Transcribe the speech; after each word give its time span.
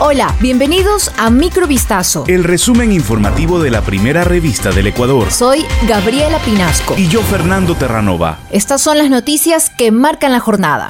Hola, 0.00 0.32
bienvenidos 0.40 1.10
a 1.18 1.28
Microvistazo. 1.28 2.22
El 2.28 2.44
resumen 2.44 2.92
informativo 2.92 3.60
de 3.60 3.72
la 3.72 3.82
primera 3.82 4.22
revista 4.22 4.70
del 4.70 4.86
Ecuador. 4.86 5.32
Soy 5.32 5.64
Gabriela 5.88 6.38
Pinasco. 6.38 6.94
Y 6.96 7.08
yo, 7.08 7.20
Fernando 7.20 7.74
Terranova. 7.74 8.38
Estas 8.52 8.80
son 8.80 8.96
las 8.98 9.10
noticias 9.10 9.70
que 9.70 9.90
marcan 9.90 10.30
la 10.30 10.38
jornada. 10.38 10.86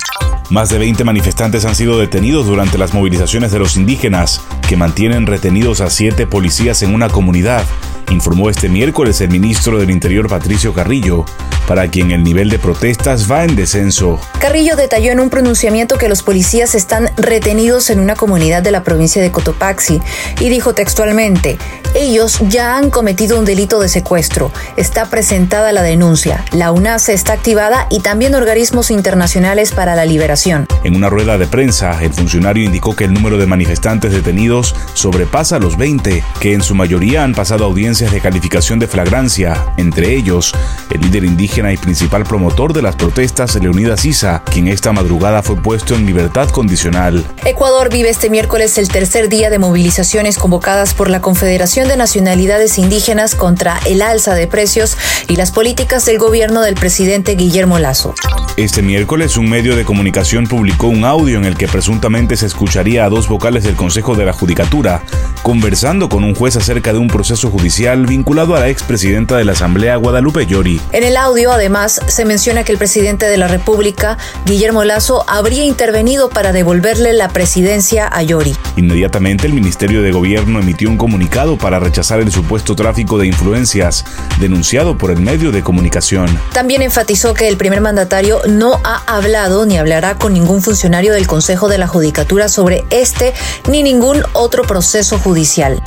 Más 0.51 0.69
de 0.69 0.77
20 0.77 1.05
manifestantes 1.05 1.65
han 1.65 1.75
sido 1.75 1.99
detenidos 1.99 2.47
durante 2.47 2.77
las 2.77 2.93
movilizaciones 2.93 3.51
de 3.51 3.59
los 3.59 3.79
indígenas, 3.79 4.43
que 4.69 4.77
mantienen 4.77 5.27
retenidos 5.27 5.81
a 5.81 5.89
siete 5.89 6.27
policías 6.27 6.83
en 6.83 6.95
una 6.95 7.09
comunidad, 7.09 7.65
informó 8.11 8.51
este 8.51 8.69
miércoles 8.69 9.21
el 9.21 9.31
ministro 9.31 9.79
del 9.79 9.91
Interior 9.91 10.29
Patricio 10.29 10.73
Carrillo 10.73 11.25
para 11.67 11.89
quien 11.89 12.13
el 12.13 12.25
nivel 12.25 12.49
de 12.49 12.59
protestas 12.59 13.31
va 13.31 13.45
en 13.45 13.55
descenso. 13.55 14.19
Carrillo 14.39 14.75
detalló 14.75 15.13
en 15.13 15.21
un 15.21 15.29
pronunciamiento 15.29 15.99
que 15.99 16.09
los 16.09 16.23
policías 16.23 16.75
están 16.75 17.11
retenidos 17.19 17.91
en 17.91 18.01
una 18.01 18.17
comunidad 18.17 18.63
de 18.63 18.71
la 18.71 18.83
provincia 18.83 19.21
de 19.21 19.31
Cotopaxi 19.31 20.01
y 20.41 20.49
dijo 20.49 20.73
textualmente, 20.73 21.59
ellos 21.95 22.39
ya 22.49 22.79
han 22.79 22.89
cometido 22.89 23.39
un 23.39 23.45
delito 23.45 23.81
de 23.81 23.89
secuestro, 23.89 24.51
está 24.77 25.11
presentada 25.11 25.73
la 25.73 25.83
denuncia, 25.83 26.43
la 26.53 26.73
UNASE 26.73 27.13
está 27.13 27.35
activada 27.35 27.87
y 27.91 28.01
también 28.01 28.35
organismos 28.35 28.91
internacionales 28.91 29.73
para 29.73 29.95
la 29.95 30.07
liberación. 30.07 30.67
En 30.85 30.97
una 30.97 31.11
rueda 31.11 31.37
de 31.37 31.47
prensa, 31.47 32.03
el 32.03 32.15
funcionario 32.15 32.65
indicó 32.65 32.97
que 32.97 33.05
el 33.05 33.13
número 33.13 33.37
de 33.37 33.47
manifestantes 33.47 34.13
detenidos 34.13 34.75
sobrepasa 34.95 35.59
los 35.59 35.77
20, 35.77 36.25
que 36.41 36.55
en 36.55 36.63
su 36.63 36.75
mayoría 36.75 37.25
han 37.25 37.35
pasado 37.35 37.67
audiencias 37.67 37.98
de 37.99 38.21
calificación 38.21 38.79
de 38.79 38.87
flagrancia, 38.87 39.67
entre 39.77 40.15
ellos 40.15 40.55
el 40.95 41.01
líder 41.01 41.25
indígena 41.25 41.73
y 41.73 41.77
principal 41.77 42.23
promotor 42.23 42.73
de 42.73 42.81
las 42.81 42.95
protestas, 42.95 43.57
Leonidas 43.57 44.05
Isa, 44.05 44.45
quien 44.53 44.69
esta 44.69 44.93
madrugada 44.93 45.43
fue 45.43 45.57
puesto 45.57 45.97
en 45.97 46.07
libertad 46.07 46.49
condicional. 46.51 47.25
Ecuador 47.45 47.91
vive 47.91 48.09
este 48.09 48.31
miércoles 48.31 48.79
el 48.79 48.87
tercer 48.87 49.29
día 49.29 49.51
de 49.51 49.59
movilizaciones 49.59 50.39
convocadas 50.39 50.95
por 50.95 51.11
la 51.11 51.21
Confederación 51.21 51.89
de 51.89 51.97
Nacionalidades 51.97 52.79
Indígenas 52.79 53.35
contra 53.35 53.81
el 53.85 54.01
alza 54.01 54.35
de 54.35 54.47
precios 54.47 54.97
y 55.27 55.35
las 55.35 55.51
políticas 55.51 56.07
del 56.07 56.19
gobierno 56.19 56.61
del 56.61 56.77
presidente 56.77 57.35
Guillermo 57.35 57.81
Lazo. 57.81 58.15
Este 58.57 58.81
miércoles 58.81 59.37
un 59.37 59.51
medio 59.51 59.75
de 59.75 59.85
comunicación 59.85 60.47
publicó 60.47 60.87
un 60.87 61.05
audio 61.05 61.39
en 61.39 61.45
el 61.45 61.57
que 61.57 61.67
presuntamente 61.67 62.37
se 62.37 62.47
escucharía 62.47 63.05
a 63.05 63.09
dos 63.09 63.29
vocales 63.29 63.65
del 63.65 63.75
Consejo 63.75 64.15
de 64.15 64.25
la 64.25 64.33
Judicatura 64.33 65.03
conversando 65.49 66.11
con 66.11 66.25
un 66.25 66.35
juez 66.35 66.57
acerca 66.57 66.93
de 66.93 66.99
un 66.99 67.09
proceso 67.09 67.51
judicial 67.51 67.88
vinculado 67.97 68.55
a 68.55 68.61
la 68.61 68.69
expresidenta 68.69 69.37
de 69.37 69.45
la 69.45 69.53
Asamblea 69.53 69.97
Guadalupe 69.97 70.47
Llori. 70.47 70.81
En 70.93 71.05
el 71.05 71.17
audio, 71.17 71.53
además, 71.53 72.01
se 72.07 72.25
menciona 72.25 72.65
que 72.65 72.73
el 72.73 72.79
presidente 72.79 73.27
de 73.27 73.37
la 73.37 73.49
República, 73.49 74.19
Guillermo 74.45 74.85
Lazo, 74.85 75.25
habría 75.29 75.65
intervenido 75.65 76.29
para 76.29 76.53
devolverle 76.53 77.13
la 77.13 77.29
presidencia 77.29 78.07
a 78.07 78.23
Llori. 78.23 78.55
Inmediatamente, 78.77 79.47
el 79.47 79.55
Ministerio 79.55 80.03
de 80.03 80.13
Gobierno 80.13 80.61
emitió 80.61 80.89
un 80.89 80.97
comunicado 80.97 81.57
para 81.57 81.79
rechazar 81.79 82.21
el 82.21 82.31
supuesto 82.31 82.77
tráfico 82.77 83.19
de 83.19 83.27
influencias 83.27 84.05
denunciado 84.39 84.99
por 84.99 85.11
el 85.11 85.21
medio 85.21 85.51
de 85.51 85.63
comunicación. 85.63 86.39
También 86.53 86.83
enfatizó 86.83 87.35
que 87.35 87.49
el 87.49 87.57
primer 87.57 87.81
mandatario 87.81 88.41
no 88.49 88.81
ha 88.85 89.03
hablado 89.07 89.67
ni 89.67 89.79
hablará 89.79 90.17
con 90.17 90.33
ningún 90.33 90.63
funcionario 90.63 91.13
del 91.13 91.27
Consejo 91.27 91.69
de 91.69 91.79
la 91.79 91.87
Judicatura 91.87 92.49
sobre 92.49 92.85
este 92.91 93.35
ni 93.69 93.83
ningún 93.83 94.23
otro 94.35 94.63
proceso 94.63 95.19
judicial 95.19 95.39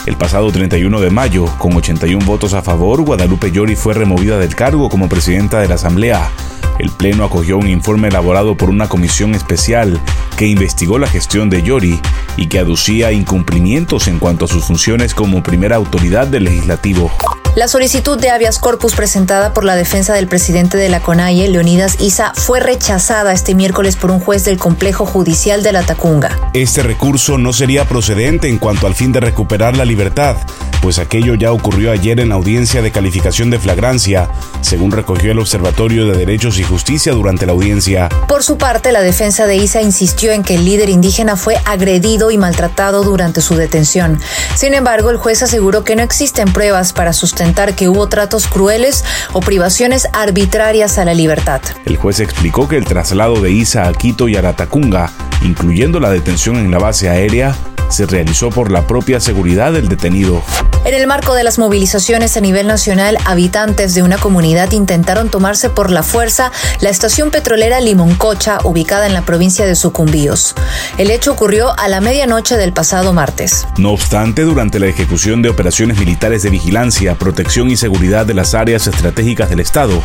el 0.05 0.17
pasado 0.17 0.52
31 0.52 1.02
de 1.02 1.09
mayo, 1.09 1.45
con 1.57 1.75
81 1.92 2.25
votos 2.25 2.53
a 2.53 2.61
favor, 2.61 3.02
Guadalupe 3.02 3.52
Llori 3.52 3.75
fue 3.75 3.94
removida 3.94 4.39
del 4.39 4.56
cargo 4.56 4.88
como 4.88 5.09
presidenta 5.09 5.59
de 5.59 5.67
la 5.67 5.75
Asamblea. 5.75 6.31
El 6.80 6.89
Pleno 6.89 7.25
acogió 7.25 7.58
un 7.58 7.67
informe 7.67 8.08
elaborado 8.08 8.56
por 8.56 8.70
una 8.70 8.88
comisión 8.88 9.36
especial 9.36 10.00
que 10.38 10.47
investigó 10.47 10.97
la 11.00 11.08
gestión 11.08 11.50
de 11.50 11.64
Llori 11.64 12.00
y 12.38 12.47
que 12.47 12.59
aducía 12.59 13.12
incumplimientos 13.12 14.08
en 14.08 14.19
cuanto 14.19 14.45
a 14.45 14.47
sus 14.47 14.64
funciones 14.64 15.14
como 15.14 15.44
primera 15.44 15.75
autoridad 15.75 16.28
del 16.28 16.45
legislativo. 16.45 17.12
La 17.53 17.67
solicitud 17.67 18.17
de 18.17 18.30
habeas 18.30 18.59
corpus 18.59 18.95
presentada 18.95 19.53
por 19.53 19.66
la 19.66 19.75
defensa 19.75 20.13
del 20.13 20.25
presidente 20.25 20.78
de 20.78 20.88
la 20.88 21.01
CONAIE, 21.01 21.50
Leonidas 21.50 21.97
Isa, 22.00 22.31
fue 22.34 22.62
rechazada 22.62 23.34
este 23.34 23.56
miércoles 23.56 23.97
por 23.97 24.09
un 24.09 24.22
juez 24.22 24.45
del 24.45 24.57
complejo 24.57 25.06
judicial 25.06 25.61
de 25.61 25.73
la 25.73 25.84
Tacunga. 25.84 26.40
Este 26.53 26.81
recurso 26.81 27.38
no 27.38 27.51
sería 27.51 27.84
procedente 27.84 28.47
en 28.47 28.57
cuanto 28.57 28.88
al 28.88 28.95
fin 28.95 29.11
de 29.11 29.19
recuperar 29.19 29.75
la 29.75 29.84
libertad, 29.84 30.38
pues 30.81 30.97
aquello 30.97 31.35
ya 31.35 31.51
ocurrió 31.51 31.91
ayer 31.91 32.22
en 32.22 32.29
la 32.29 32.35
audiencia 32.35 32.81
de 32.81 32.91
calificación 32.91 33.50
de 33.50 33.59
flagrancia, 33.59 34.29
según 34.61 34.91
recogió 34.91 35.34
el 35.34 35.40
Observatorio 35.40 36.07
de 36.07 36.17
Derechos 36.17 36.57
y 36.57 36.63
Justicia 36.63 37.11
durante 37.11 37.45
la 37.45 37.51
audiencia. 37.51 38.07
Por 38.29 38.44
su 38.44 38.57
parte, 38.57 38.94
la 38.94 39.01
defensa 39.01 39.45
de 39.45 39.57
Isa 39.57 39.81
insistió 39.81 40.31
en 40.31 40.44
que 40.44 40.56
el 40.56 40.63
líder 40.63 40.90
indígena 40.90 41.35
fue 41.35 41.57
agredido 41.66 42.31
y 42.31 42.38
maltratado 42.38 43.03
durante 43.03 43.41
su 43.41 43.56
detención. 43.56 44.19
Sin 44.56 44.73
embargo, 44.73 45.09
el 45.09 45.17
juez 45.17 45.44
aseguró 45.44 45.84
que 45.84 45.97
no 45.97 46.01
existen 46.01 46.53
pruebas 46.53 46.94
para 46.94 47.11
sustentar 47.11 47.41
que 47.75 47.90
hubo 47.90 48.07
tratos 48.07 48.47
crueles 48.47 49.03
o 49.34 49.40
privaciones 49.40 50.07
arbitrarias 50.13 50.97
a 50.97 51.06
la 51.06 51.13
libertad. 51.13 51.62
El 51.85 51.97
juez 51.97 52.19
explicó 52.19 52.68
que 52.68 52.78
el 52.78 52.85
traslado 52.85 53.41
de 53.41 53.52
Isa 53.52 53.88
a 53.88 53.94
Quito 53.94 54.29
y 54.29 54.35
Aratacunga, 54.35 55.12
incluyendo 55.41 56.00
la 56.00 56.12
detención 56.12 56.57
en 56.57 56.69
la 56.69 56.78
base 56.78 57.09
aérea, 57.09 57.56
se 57.91 58.06
realizó 58.06 58.50
por 58.50 58.72
la 58.72 58.88
propia 58.88 59.19
seguridad 59.19 59.74
del 59.74 59.88
detenido. 59.88 60.41
En 60.84 60.96
el 60.96 61.06
marco 61.06 61.35
de 61.35 61.44
las 61.44 61.59
movilizaciones 61.59 62.38
a 62.38 62.41
nivel 62.41 62.66
nacional, 62.66 63.18
habitantes 63.25 63.94
de 63.94 64.02
una 64.02 64.18
comunidad 64.18 64.72
intentaron 64.72 65.29
tomarse 65.29 65.69
por 65.69 65.91
la 65.91 66.02
fuerza 66.02 66.52
la 66.79 66.90
estación 66.90 67.29
petrolera 67.29 67.79
Limoncocha, 67.79 68.57
ubicada 68.63 69.06
en 69.06 69.13
la 69.13 69.22
provincia 69.22 69.66
de 69.66 69.75
Sucumbíos. 69.75 70.56
El 70.97 71.12
hecho 71.12 71.34
ocurrió 71.34 71.78
a 71.78 71.88
la 71.88 72.02
medianoche 72.02 72.57
del 72.57 72.74
pasado 72.74 73.13
martes. 73.13 73.68
No 73.78 73.91
obstante, 73.91 74.41
durante 74.41 74.79
la 74.79 74.88
ejecución 74.88 75.41
de 75.41 75.50
operaciones 75.50 76.00
militares 76.00 76.41
de 76.41 76.50
vigilancia, 76.50 77.16
protección 77.16 77.69
y 77.69 77.78
seguridad 77.78 78.25
de 78.25 78.34
las 78.34 78.56
áreas 78.56 78.88
estratégicas 78.88 79.50
del 79.50 79.59
Estado, 79.59 80.02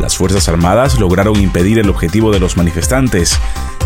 las 0.00 0.16
Fuerzas 0.16 0.48
Armadas 0.48 0.98
lograron 0.98 1.40
impedir 1.40 1.78
el 1.78 1.88
objetivo 1.88 2.32
de 2.32 2.40
los 2.40 2.56
manifestantes, 2.56 3.38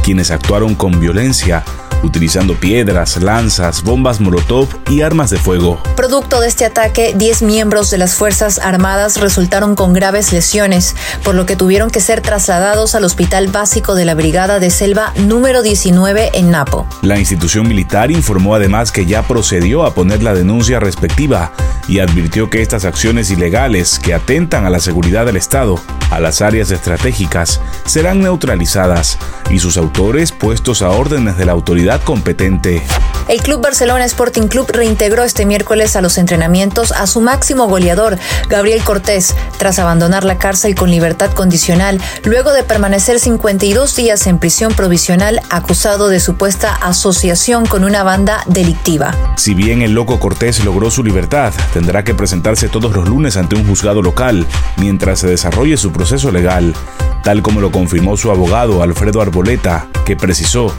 quienes 0.02 0.30
actuaron 0.30 0.74
con 0.74 0.98
violencia 0.98 1.64
utilizando 2.02 2.54
piedras, 2.54 3.16
lanzas, 3.16 3.82
bombas 3.82 4.20
molotov 4.20 4.68
y 4.90 5.02
armas 5.02 5.30
de 5.30 5.38
fuego. 5.38 5.82
Producto 5.96 6.40
de 6.40 6.48
este 6.48 6.64
ataque, 6.64 7.14
10 7.16 7.42
miembros 7.42 7.90
de 7.90 7.98
las 7.98 8.14
Fuerzas 8.14 8.58
Armadas 8.58 9.20
resultaron 9.20 9.74
con 9.74 9.92
graves 9.92 10.32
lesiones, 10.32 10.94
por 11.22 11.34
lo 11.34 11.46
que 11.46 11.56
tuvieron 11.56 11.90
que 11.90 12.00
ser 12.00 12.20
trasladados 12.20 12.94
al 12.94 13.04
Hospital 13.04 13.48
Básico 13.48 13.94
de 13.94 14.04
la 14.04 14.14
Brigada 14.14 14.58
de 14.58 14.70
Selva 14.70 15.12
número 15.16 15.62
19 15.62 16.30
en 16.34 16.50
Napo. 16.50 16.86
La 17.02 17.18
institución 17.18 17.68
militar 17.68 18.10
informó 18.10 18.54
además 18.54 18.92
que 18.92 19.06
ya 19.06 19.22
procedió 19.22 19.84
a 19.84 19.94
poner 19.94 20.22
la 20.22 20.34
denuncia 20.34 20.80
respectiva 20.80 21.52
y 21.88 21.98
advirtió 21.98 22.50
que 22.50 22.62
estas 22.62 22.84
acciones 22.84 23.30
ilegales 23.30 23.98
que 23.98 24.14
atentan 24.14 24.66
a 24.66 24.70
la 24.70 24.80
seguridad 24.80 25.26
del 25.26 25.36
Estado, 25.36 25.78
a 26.10 26.20
las 26.20 26.42
áreas 26.42 26.70
estratégicas, 26.70 27.60
serán 27.86 28.20
neutralizadas 28.20 29.19
y 29.50 29.58
sus 29.58 29.76
autores 29.76 30.32
puestos 30.32 30.82
a 30.82 30.90
órdenes 30.90 31.36
de 31.36 31.44
la 31.44 31.52
autoridad 31.92 32.04
competente. 32.04 32.82
El 33.28 33.41
Club 33.41 33.62
Barcelona 33.62 34.04
Sporting 34.04 34.48
Club 34.48 34.69
reintegró 34.72 35.22
este 35.22 35.47
miércoles 35.47 35.94
a 35.94 36.00
los 36.00 36.19
entrenamientos 36.19 36.91
a 36.92 37.06
su 37.06 37.20
máximo 37.20 37.69
goleador, 37.69 38.19
Gabriel 38.48 38.82
Cortés, 38.82 39.34
tras 39.58 39.78
abandonar 39.78 40.25
la 40.25 40.38
cárcel 40.38 40.75
con 40.75 40.91
libertad 40.91 41.32
condicional, 41.32 42.00
luego 42.25 42.52
de 42.52 42.64
permanecer 42.64 43.20
52 43.20 43.94
días 43.94 44.26
en 44.26 44.38
prisión 44.38 44.75
provisional 44.75 45.41
acusado 45.50 46.08
de 46.08 46.19
supuesta 46.19 46.75
asociación 46.75 47.64
con 47.64 47.84
una 47.84 48.02
banda 48.02 48.42
delictiva. 48.47 49.14
Si 49.36 49.54
bien 49.54 49.82
el 49.82 49.92
loco 49.92 50.19
Cortés 50.19 50.64
logró 50.64 50.91
su 50.91 51.04
libertad, 51.04 51.52
tendrá 51.72 52.02
que 52.02 52.14
presentarse 52.14 52.69
todos 52.69 52.92
los 52.92 53.08
lunes 53.08 53.36
ante 53.36 53.54
un 53.54 53.66
juzgado 53.66 54.02
local 54.02 54.47
mientras 54.76 55.20
se 55.20 55.28
desarrolle 55.28 55.76
su 55.76 55.92
proceso 55.92 56.32
legal, 56.32 56.75
tal 57.22 57.41
como 57.42 57.60
lo 57.60 57.70
confirmó 57.70 58.16
su 58.16 58.31
abogado 58.31 58.82
Alfredo 58.82 59.22
Arboleta, 59.22 59.86
que 60.04 60.16
precisó 60.16 60.75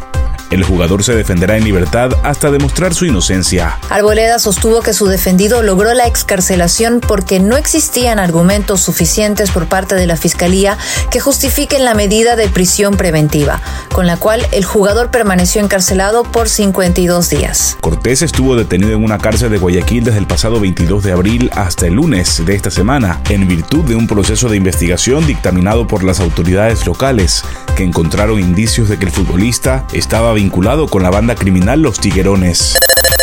el 0.53 0.64
jugador 0.64 1.03
se 1.03 1.16
defenderá 1.16 1.58
en 1.58 1.64
libertad 1.64 2.12
hasta 2.24 2.52
demostrar 2.52 2.94
su 2.94 3.05
inocencia. 3.05 3.79
Arboleda 3.90 4.40
sostuvo 4.40 4.82
que 4.82 4.94
su 4.94 5.08
defendido 5.08 5.64
logró 5.64 5.94
la 5.94 6.05
excarcelación 6.05 7.00
porque 7.00 7.40
no 7.40 7.58
existían 7.58 8.20
argumentos 8.20 8.82
suficientes 8.82 9.52
por 9.52 9.67
parte 9.67 9.96
de 9.96 10.08
la 10.08 10.16
Fiscalía 10.16 10.78
que 11.09 11.20
justifiquen 11.20 11.84
la 11.84 11.96
medida 11.96 12.35
de 12.35 12.47
prisión 12.50 12.97
preventiva, 12.97 13.61
con 13.91 14.05
la 14.05 14.17
cual 14.17 14.46
el 14.52 14.64
jugador 14.64 15.09
permaneció 15.09 15.61
encarcelado 15.61 16.23
por 16.23 16.50
52 16.50 17.29
días. 17.29 17.78
Cortés 17.82 18.22
estuvo 18.22 18.56
detenido 18.56 18.94
en 18.94 19.03
una 19.03 19.17
cárcel 19.17 19.52
de 19.52 19.58
Guayaquil 19.58 20.03
desde 20.03 20.20
el 20.20 20.28
pasado 20.28 20.59
22 20.59 21.03
de 21.03 21.11
abril 21.11 21.49
hasta 21.56 21.88
el 21.88 21.94
lunes 21.94 22.44
de 22.46 22.56
esta 22.56 22.70
semana, 22.70 23.22
en 23.29 23.47
virtud 23.47 23.84
de 23.85 23.96
un 23.96 24.08
proceso 24.08 24.49
de 24.49 24.58
investigación 24.58 25.26
dictaminado 25.26 25.88
por 25.88 26.03
las 26.03 26.20
autoridades 26.20 26.85
locales, 26.85 27.44
que 27.75 27.84
encontraron 27.84 28.40
indicios 28.40 28.90
de 28.90 28.97
que 28.97 29.05
el 29.05 29.11
futbolista 29.11 29.85
estaba 29.93 30.34
vinculado 30.34 30.87
con 30.87 31.03
la 31.03 31.09
banda 31.09 31.35
criminal 31.35 31.81
Los 31.81 31.99
Tiguerones. 31.99 32.75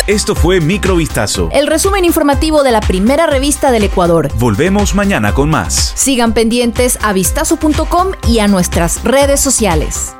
Esto 0.07 0.35
fue 0.35 0.59
Microvistazo. 0.59 1.49
El 1.51 1.67
resumen 1.67 2.05
informativo 2.05 2.63
de 2.63 2.71
la 2.71 2.81
primera 2.81 3.27
revista 3.27 3.71
del 3.71 3.83
Ecuador. 3.83 4.29
Volvemos 4.35 4.95
mañana 4.95 5.33
con 5.33 5.49
más. 5.49 5.93
Sigan 5.95 6.33
pendientes 6.33 6.97
a 7.01 7.13
vistazo.com 7.13 8.11
y 8.27 8.39
a 8.39 8.47
nuestras 8.47 9.03
redes 9.03 9.39
sociales. 9.39 10.13